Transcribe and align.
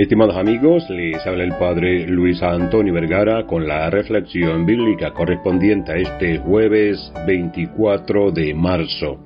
Estimados 0.00 0.34
amigos, 0.34 0.88
les 0.88 1.26
habla 1.26 1.44
el 1.44 1.52
Padre 1.58 2.06
Luis 2.06 2.42
Antonio 2.42 2.94
Vergara 2.94 3.46
con 3.46 3.68
la 3.68 3.90
reflexión 3.90 4.64
bíblica 4.64 5.12
correspondiente 5.12 5.92
a 5.92 5.96
este 5.96 6.38
jueves 6.38 7.12
24 7.26 8.30
de 8.32 8.54
marzo. 8.54 9.18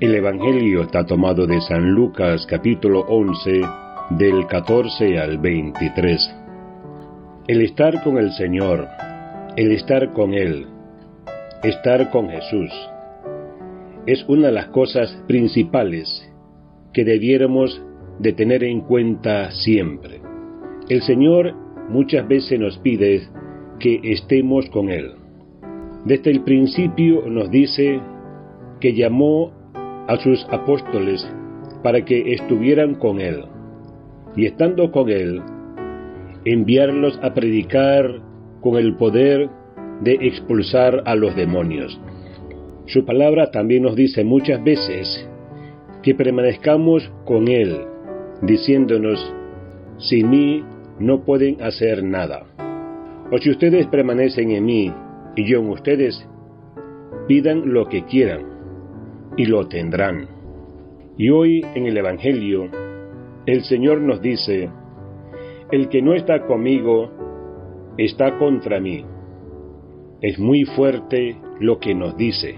El 0.00 0.16
Evangelio 0.16 0.82
está 0.82 1.06
tomado 1.06 1.46
de 1.46 1.60
San 1.60 1.92
Lucas 1.92 2.44
capítulo 2.46 3.02
11 3.02 3.60
del 4.18 4.44
14 4.48 5.20
al 5.20 5.38
23. 5.38 6.34
El 7.46 7.62
estar 7.62 8.02
con 8.02 8.18
el 8.18 8.32
Señor, 8.32 8.88
el 9.56 9.70
estar 9.70 10.12
con 10.14 10.34
Él, 10.34 10.66
estar 11.62 12.10
con 12.10 12.28
Jesús, 12.28 12.72
es 14.06 14.24
una 14.26 14.48
de 14.48 14.52
las 14.52 14.66
cosas 14.66 15.16
principales 15.28 16.28
que 16.92 17.04
debiéramos 17.04 17.80
de 18.18 18.32
tener 18.32 18.64
en 18.64 18.80
cuenta 18.80 19.50
siempre. 19.50 20.20
El 20.88 21.02
Señor 21.02 21.54
muchas 21.88 22.26
veces 22.26 22.58
nos 22.58 22.78
pide 22.78 23.22
que 23.78 24.00
estemos 24.02 24.68
con 24.70 24.90
Él. 24.90 25.12
Desde 26.04 26.30
el 26.30 26.42
principio 26.42 27.24
nos 27.28 27.50
dice 27.50 28.00
que 28.80 28.94
llamó 28.94 29.52
a 30.08 30.16
sus 30.16 30.44
apóstoles 30.50 31.26
para 31.82 32.04
que 32.04 32.32
estuvieran 32.32 32.96
con 32.96 33.20
Él 33.20 33.44
y 34.36 34.46
estando 34.46 34.90
con 34.90 35.08
Él, 35.08 35.40
enviarlos 36.44 37.18
a 37.22 37.34
predicar 37.34 38.20
con 38.60 38.76
el 38.76 38.96
poder 38.96 39.48
de 40.02 40.14
expulsar 40.20 41.02
a 41.06 41.14
los 41.14 41.36
demonios. 41.36 42.00
Su 42.86 43.04
palabra 43.04 43.50
también 43.50 43.84
nos 43.84 43.94
dice 43.94 44.24
muchas 44.24 44.62
veces 44.64 45.28
que 46.02 46.14
permanezcamos 46.14 47.10
con 47.24 47.46
Él 47.46 47.91
diciéndonos, 48.42 49.34
sin 49.98 50.28
mí 50.28 50.64
no 50.98 51.24
pueden 51.24 51.62
hacer 51.62 52.02
nada. 52.02 52.44
O 53.30 53.38
si 53.38 53.50
ustedes 53.50 53.86
permanecen 53.86 54.50
en 54.50 54.64
mí 54.64 54.92
y 55.36 55.50
yo 55.50 55.60
en 55.60 55.70
ustedes, 55.70 56.28
pidan 57.28 57.72
lo 57.72 57.88
que 57.88 58.04
quieran 58.04 58.42
y 59.36 59.46
lo 59.46 59.68
tendrán. 59.68 60.28
Y 61.16 61.30
hoy 61.30 61.64
en 61.74 61.86
el 61.86 61.96
Evangelio, 61.96 62.68
el 63.46 63.62
Señor 63.62 64.00
nos 64.00 64.20
dice, 64.20 64.70
el 65.70 65.88
que 65.88 66.02
no 66.02 66.14
está 66.14 66.46
conmigo, 66.46 67.10
está 67.96 68.38
contra 68.38 68.80
mí. 68.80 69.04
Es 70.20 70.38
muy 70.38 70.64
fuerte 70.64 71.36
lo 71.60 71.78
que 71.78 71.94
nos 71.94 72.16
dice, 72.16 72.56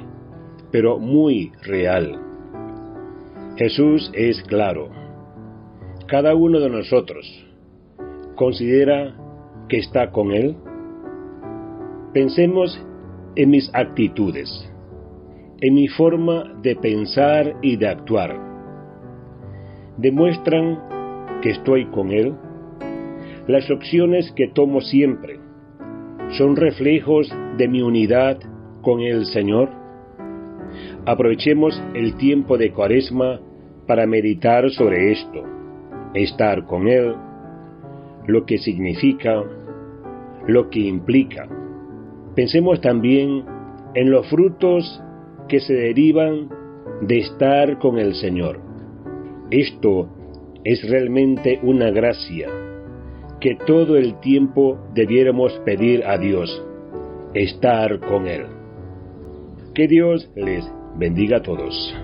pero 0.70 0.98
muy 0.98 1.52
real. 1.62 2.20
Jesús 3.56 4.10
es 4.14 4.42
claro 4.42 5.03
cada 6.06 6.34
uno 6.34 6.60
de 6.60 6.68
nosotros 6.68 7.46
considera 8.36 9.16
que 9.68 9.78
está 9.78 10.10
con 10.10 10.32
Él? 10.32 10.56
Pensemos 12.12 12.78
en 13.36 13.50
mis 13.50 13.70
actitudes, 13.74 14.70
en 15.60 15.74
mi 15.74 15.88
forma 15.88 16.54
de 16.62 16.76
pensar 16.76 17.56
y 17.62 17.76
de 17.76 17.88
actuar. 17.88 18.38
¿Demuestran 19.96 21.40
que 21.40 21.50
estoy 21.50 21.86
con 21.86 22.10
Él? 22.10 22.34
Las 23.46 23.70
opciones 23.70 24.30
que 24.32 24.48
tomo 24.48 24.82
siempre 24.82 25.38
son 26.36 26.56
reflejos 26.56 27.32
de 27.56 27.68
mi 27.68 27.80
unidad 27.80 28.38
con 28.82 29.00
el 29.00 29.24
Señor. 29.26 29.70
Aprovechemos 31.06 31.82
el 31.94 32.16
tiempo 32.16 32.58
de 32.58 32.72
cuaresma 32.72 33.40
para 33.86 34.06
meditar 34.06 34.70
sobre 34.70 35.12
esto 35.12 35.54
estar 36.14 36.64
con 36.66 36.88
Él, 36.88 37.14
lo 38.26 38.46
que 38.46 38.58
significa, 38.58 39.42
lo 40.46 40.70
que 40.70 40.80
implica. 40.80 41.48
Pensemos 42.34 42.80
también 42.80 43.44
en 43.94 44.10
los 44.10 44.28
frutos 44.28 45.02
que 45.48 45.60
se 45.60 45.74
derivan 45.74 46.48
de 47.02 47.18
estar 47.18 47.78
con 47.78 47.98
el 47.98 48.14
Señor. 48.14 48.60
Esto 49.50 50.08
es 50.64 50.88
realmente 50.88 51.60
una 51.62 51.90
gracia 51.90 52.48
que 53.40 53.56
todo 53.66 53.96
el 53.96 54.18
tiempo 54.20 54.78
debiéramos 54.94 55.52
pedir 55.64 56.04
a 56.06 56.16
Dios, 56.16 56.64
estar 57.34 58.00
con 58.00 58.26
Él. 58.26 58.46
Que 59.74 59.86
Dios 59.86 60.30
les 60.34 60.64
bendiga 60.96 61.38
a 61.38 61.42
todos. 61.42 61.94